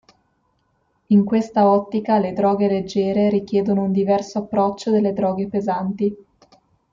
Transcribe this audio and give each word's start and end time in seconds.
In 1.09 1.23
questa 1.25 1.69
ottica 1.69 2.17
le 2.17 2.33
droghe 2.33 2.67
leggere 2.67 3.29
richiedono 3.29 3.83
un 3.83 3.91
diverso 3.91 4.39
approccio 4.39 4.89
delle 4.89 5.13
droghe 5.13 5.47
pesanti. 5.47 6.15